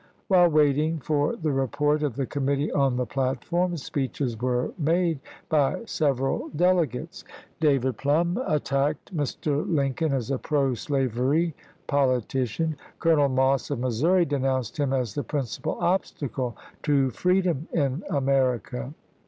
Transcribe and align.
While 0.29 0.49
waiting 0.49 0.97
for 0.97 1.35
the 1.35 1.51
report 1.51 2.01
of 2.01 2.15
the 2.15 2.25
committee 2.25 2.71
on 2.71 2.95
the 2.97 3.05
platform, 3.05 3.77
speeches 3.77 4.35
were 4.35 4.71
made 4.79 5.19
by 5.47 5.83
several 5.85 6.49
delegates. 6.55 7.23
David 7.59 7.97
Plumb 7.99 8.41
attacked 8.47 9.15
Mr. 9.15 9.63
Lincoln 9.69 10.11
as 10.11 10.31
a 10.31 10.39
pro 10.39 10.73
slavery 10.73 11.53
poli 11.85 12.21
tician. 12.21 12.73
Colonel 12.97 13.29
Moss 13.29 13.69
of 13.69 13.77
Missouri 13.77 14.25
denounced 14.25 14.77
him 14.79 14.91
as 14.91 15.13
the 15.13 15.21
principal 15.23 15.77
obstacle 15.79 16.57
to 16.81 17.11
freedom 17.11 17.67
in 17.71 18.03
America. 18.09 18.95